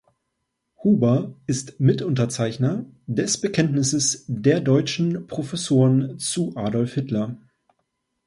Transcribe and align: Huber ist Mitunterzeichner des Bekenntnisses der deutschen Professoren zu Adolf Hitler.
Huber 0.83 1.35
ist 1.45 1.79
Mitunterzeichner 1.79 2.85
des 3.05 3.39
Bekenntnisses 3.39 4.25
der 4.27 4.59
deutschen 4.59 5.27
Professoren 5.27 6.17
zu 6.17 6.53
Adolf 6.57 6.95
Hitler. 6.95 7.37